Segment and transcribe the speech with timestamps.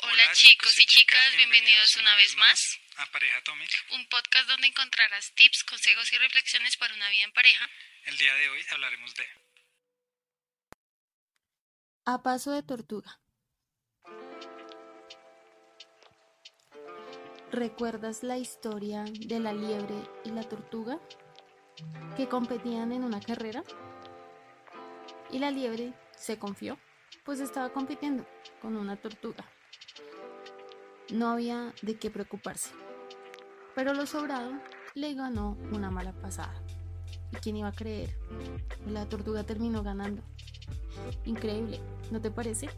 [0.00, 3.68] Hola chicos y chicas, bienvenidos una vez más a Pareja Atomic.
[3.94, 7.68] un podcast donde encontrarás tips, consejos y reflexiones para una vida en pareja.
[8.04, 9.26] El día de hoy hablaremos de
[12.04, 13.18] A paso de tortuga.
[17.50, 21.00] ¿Recuerdas la historia de la liebre y la tortuga
[22.16, 23.64] que competían en una carrera?
[25.32, 26.78] Y la liebre se confió,
[27.24, 28.24] pues estaba compitiendo
[28.62, 29.44] con una tortuga.
[31.12, 32.70] No había de qué preocuparse.
[33.74, 34.52] Pero lo sobrado
[34.94, 36.54] le ganó una mala pasada.
[37.32, 38.16] ¿Y quién iba a creer?
[38.86, 40.22] La tortuga terminó ganando.
[41.24, 42.68] Increíble, ¿no te parece?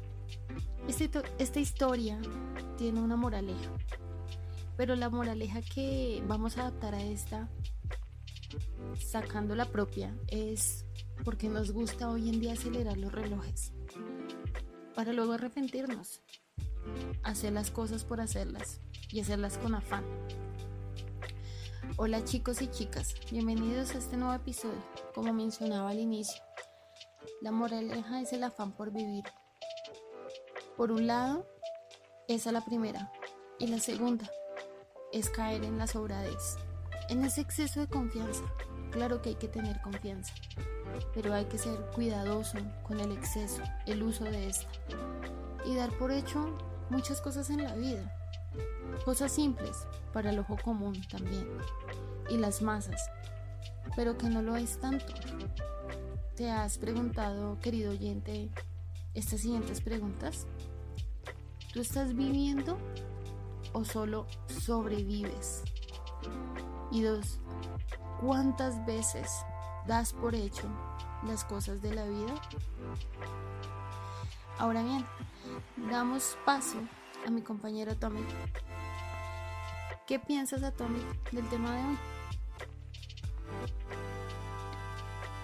[0.86, 2.20] Este esta historia
[2.76, 3.70] tiene una moraleja.
[4.76, 7.48] Pero la moraleja que vamos a adaptar a esta,
[8.98, 10.86] sacando la propia, es
[11.24, 13.72] porque nos gusta hoy en día acelerar los relojes.
[14.94, 16.22] Para luego arrepentirnos.
[17.22, 18.80] Hacer las cosas por hacerlas
[19.10, 20.04] y hacerlas con afán.
[21.96, 24.82] Hola chicos y chicas, bienvenidos a este nuevo episodio.
[25.14, 26.42] Como mencionaba al inicio,
[27.42, 29.24] la moraleja es el afán por vivir.
[30.76, 31.46] Por un lado,
[32.28, 33.12] esa es la primera.
[33.58, 34.30] Y la segunda
[35.12, 36.56] es caer en la sobradez,
[37.08, 38.44] en ese exceso de confianza.
[38.90, 40.32] Claro que hay que tener confianza,
[41.14, 44.68] pero hay que ser cuidadoso con el exceso, el uso de esta.
[45.64, 46.56] Y dar por hecho
[46.88, 48.16] muchas cosas en la vida.
[49.04, 51.48] Cosas simples para el ojo común también.
[52.28, 53.10] Y las masas,
[53.96, 55.12] pero que no lo es tanto.
[56.36, 58.50] ¿Te has preguntado, querido oyente,
[59.14, 60.46] estas siguientes preguntas?
[61.72, 62.78] ¿Tú estás viviendo
[63.72, 65.62] o solo sobrevives?
[66.90, 67.40] Y dos,
[68.20, 69.30] ¿cuántas veces
[69.90, 70.68] das por hecho
[71.26, 72.32] las cosas de la vida?
[74.56, 75.04] Ahora bien,
[75.90, 76.78] damos paso
[77.26, 78.20] a mi compañero Tommy.
[80.06, 81.02] ¿Qué piensas, Atomic,
[81.32, 81.98] del tema de hoy?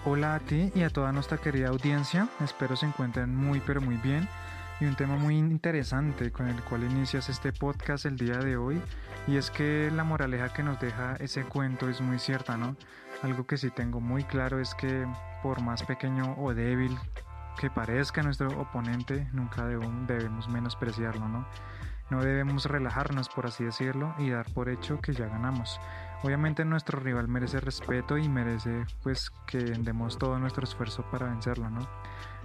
[0.05, 2.29] Hola a ti y a toda nuestra querida audiencia.
[2.39, 4.29] Espero se encuentren muy pero muy bien.
[4.79, 8.81] Y un tema muy interesante con el cual inicias este podcast el día de hoy.
[9.27, 12.77] Y es que la moraleja que nos deja ese cuento es muy cierta, ¿no?
[13.23, 15.07] Algo que sí tengo muy claro es que
[15.41, 16.97] por más pequeño o débil
[17.59, 21.47] que parezca nuestro oponente, nunca debemos, menospreciarlo, ¿no?
[22.09, 25.81] No debemos relajarnos, por así decirlo, y dar por hecho que ya ganamos.
[26.23, 31.69] Obviamente nuestro rival merece respeto y merece pues que demos todo nuestro esfuerzo para vencerlo,
[31.69, 31.87] ¿no?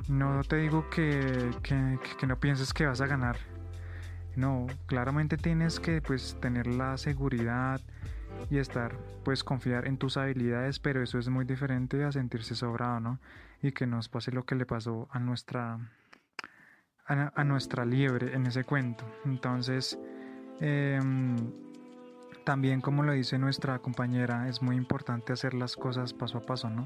[0.09, 3.37] No te digo que, que, que no pienses que vas a ganar.
[4.35, 7.81] No, claramente tienes que pues tener la seguridad
[8.51, 13.01] y estar pues confiar en tus habilidades, pero eso es muy diferente a sentirse sobrado,
[13.01, 13.21] ¿no?
[13.63, 15.79] Y que nos pase lo que le pasó a nuestra
[17.07, 19.05] a, nuestra liebre en ese cuento.
[19.25, 19.99] Entonces,
[20.61, 20.99] eh,
[22.45, 26.69] también como lo dice nuestra compañera, es muy importante hacer las cosas paso a paso,
[26.71, 26.85] ¿no?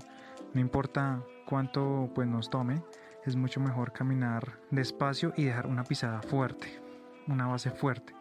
[0.53, 2.83] No importa cuánto pues nos tome,
[3.25, 6.81] es mucho mejor caminar despacio y dejar una pisada fuerte,
[7.27, 8.15] una base fuerte,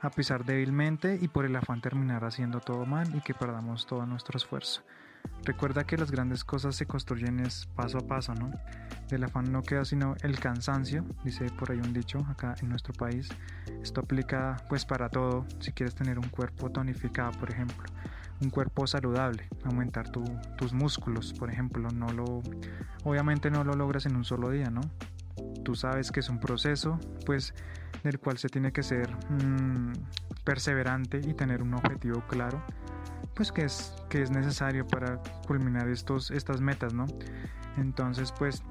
[0.00, 4.06] a pisar débilmente y por el afán terminar haciendo todo mal y que perdamos todo
[4.06, 4.82] nuestro esfuerzo.
[5.44, 8.50] Recuerda que las grandes cosas se construyen es paso a paso, ¿no?
[9.08, 12.92] Del afán no queda sino el cansancio, dice por ahí un dicho acá en nuestro
[12.94, 13.28] país.
[13.82, 17.84] Esto aplica pues para todo, si quieres tener un cuerpo tonificado, por ejemplo,
[18.40, 20.24] un cuerpo saludable, aumentar tu,
[20.56, 22.42] tus músculos, por ejemplo, no lo
[23.04, 24.82] obviamente no lo logras en un solo día, ¿no?
[25.64, 27.54] Tú sabes que es un proceso, pues
[28.02, 29.92] del cual se tiene que ser mmm,
[30.44, 32.62] perseverante y tener un objetivo claro
[33.34, 37.06] pues que es, que es necesario para culminar estos, estas metas, ¿no?
[37.76, 38.62] Entonces, pues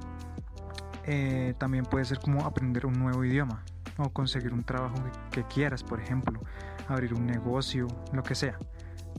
[1.05, 3.63] eh, también puede ser como aprender un nuevo idioma
[3.97, 4.95] o conseguir un trabajo
[5.31, 6.41] que, que quieras, por ejemplo,
[6.87, 8.57] abrir un negocio, lo que sea.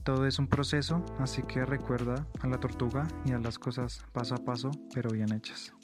[0.05, 4.35] Todo es un proceso, así que recuerda a la tortuga y a las cosas paso
[4.35, 5.75] a paso, pero bien hechas.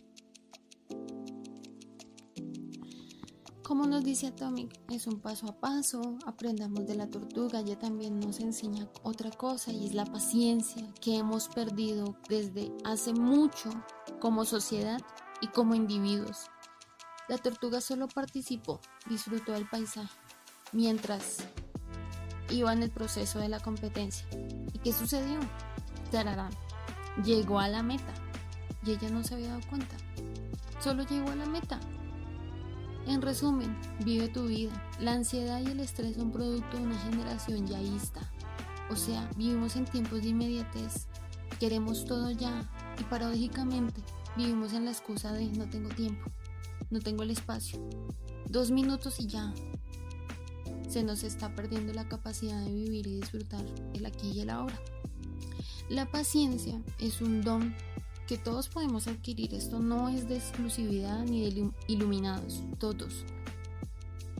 [3.66, 8.21] Como nos dice Atomic, es un paso a paso, aprendamos de la tortuga, ella también
[8.21, 13.71] nos enseña otra cosa y es la paciencia que hemos perdido desde hace mucho
[14.21, 15.01] como sociedad
[15.41, 16.47] y como individuos.
[17.28, 20.15] La tortuga solo participó, disfrutó del paisaje,
[20.71, 21.39] mientras
[22.51, 24.28] iba en el proceso de la competencia.
[24.74, 25.41] ¿Y qué sucedió?
[26.13, 26.53] Tararán,
[27.24, 28.15] llegó a la meta
[28.84, 29.97] y ella no se había dado cuenta.
[30.78, 31.80] Solo llegó a la meta.
[33.06, 34.72] En resumen, vive tu vida.
[34.98, 38.20] La ansiedad y el estrés son producto de una generación yaísta.
[38.91, 41.06] O sea, vivimos en tiempos de inmediatez.
[41.60, 42.68] Queremos todo ya.
[43.00, 44.03] Y paradójicamente,
[44.36, 46.30] vivimos en la excusa de no tengo tiempo,
[46.91, 47.80] no tengo el espacio.
[48.48, 49.54] Dos minutos y ya.
[50.88, 53.64] se nos está perdiendo la capacidad de vivir y disfrutar
[53.94, 54.80] el aquí y el ahora.
[55.88, 57.74] La paciencia es un don
[58.27, 59.55] que todos podemos adquirir.
[59.55, 63.25] Esto no es de exclusividad ni de iluminados, todos.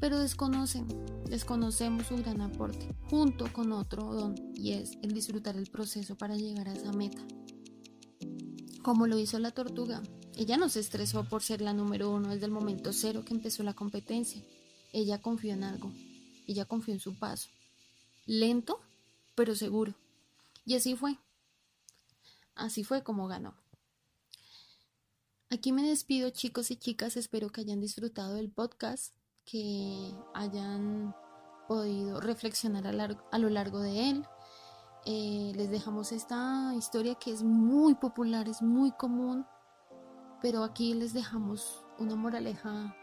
[0.01, 0.87] Pero desconocen,
[1.29, 6.37] desconocemos su gran aporte, junto con otro don, y es el disfrutar el proceso para
[6.37, 7.23] llegar a esa meta.
[8.83, 10.03] Como lo hizo la tortuga,
[10.37, 13.63] ella no se estresó por ser la número uno desde el momento cero que empezó
[13.63, 14.43] la competencia.
[14.93, 15.93] Ella confió en algo,
[16.47, 17.49] ella confió en su paso.
[18.27, 18.81] Lento,
[19.35, 19.95] pero seguro.
[20.67, 21.17] Y así fue.
[22.55, 23.55] Así fue como ganó.
[25.57, 29.15] Aquí me despido chicos y chicas, espero que hayan disfrutado del podcast,
[29.47, 31.17] que hayan
[31.67, 34.27] podido reflexionar a, lo largo de él.
[35.07, 39.47] Eh, les dejamos esta historia que es muy popular, es muy común,
[40.43, 42.95] pero aquí les dejamos una moraleja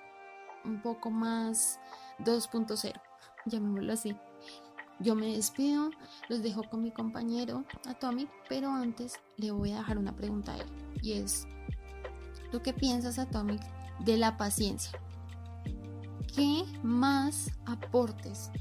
[0.64, 1.80] un poco más
[2.20, 2.94] 2.0,
[3.48, 4.16] llamémoslo así.
[5.00, 5.90] Yo me despido,
[6.30, 10.58] los dejo con mi compañero Atomic, pero antes le voy a dejar una pregunta a
[10.58, 11.48] él y es,
[12.54, 13.60] ¿tú qué piensas Atomic
[14.06, 14.92] de la paciencia?
[16.36, 18.52] ¿Qué más aportes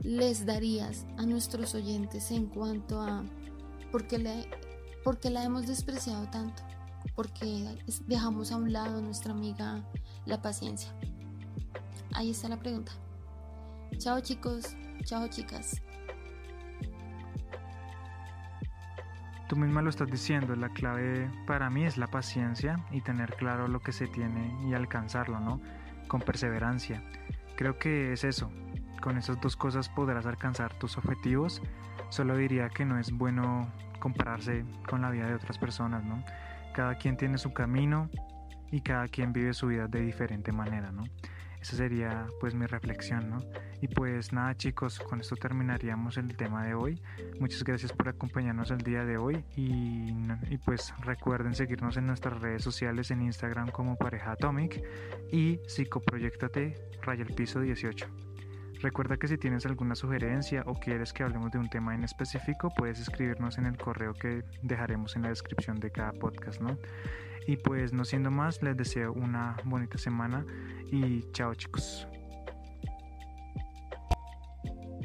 [0.00, 3.22] les darías a nuestros oyentes en cuanto a
[3.92, 4.48] por qué,
[5.04, 6.62] por qué la hemos despreciado tanto?
[7.14, 7.76] ¿Por qué
[8.06, 9.84] dejamos a un lado nuestra amiga
[10.24, 10.88] la paciencia?
[12.14, 12.92] Ahí está la pregunta.
[13.98, 14.74] Chao chicos,
[15.04, 15.82] chao chicas.
[19.54, 23.68] Tú misma lo estás diciendo, la clave para mí es la paciencia y tener claro
[23.68, 25.60] lo que se tiene y alcanzarlo, ¿no?
[26.08, 27.04] Con perseverancia.
[27.54, 28.50] Creo que es eso.
[29.00, 31.62] Con esas dos cosas podrás alcanzar tus objetivos.
[32.08, 36.24] Solo diría que no es bueno compararse con la vida de otras personas, ¿no?
[36.74, 38.10] Cada quien tiene su camino
[38.72, 41.04] y cada quien vive su vida de diferente manera, ¿no?
[41.64, 43.42] Esa sería pues mi reflexión, ¿no?
[43.80, 47.00] Y pues nada chicos, con esto terminaríamos el tema de hoy.
[47.40, 50.12] Muchas gracias por acompañarnos el día de hoy y,
[50.50, 54.84] y pues recuerden seguirnos en nuestras redes sociales en Instagram como Pareja Atomic
[55.32, 58.08] y Psicoproyectate Raya el Piso 18.
[58.80, 62.72] Recuerda que si tienes alguna sugerencia o quieres que hablemos de un tema en específico,
[62.76, 66.78] puedes escribirnos en el correo que dejaremos en la descripción de cada podcast, ¿no?
[67.46, 70.44] Y pues no siendo más, les deseo una bonita semana
[70.90, 72.06] y chao chicos.